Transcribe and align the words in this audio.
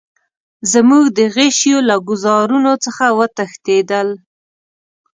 زموږ 0.71 1.05
د 1.17 1.19
غشیو 1.35 1.79
له 1.89 1.95
ګوزارونو 2.09 2.73
څخه 2.85 3.05
وتښتېدل. 3.17 4.09